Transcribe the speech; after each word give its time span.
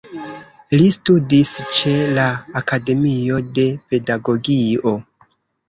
Li 0.79 0.87
studis 0.95 1.51
ĉe 1.75 1.93
la 2.21 2.25
Akademio 2.63 3.45
de 3.61 3.69
Pedagogio. 3.93 4.99